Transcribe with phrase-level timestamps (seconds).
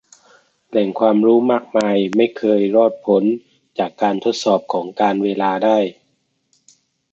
[0.69, 3.23] แหล่งความรู้มากมายไม่เคยรอดพ้น
[3.79, 5.77] จากการทดสอบของการเวลาได้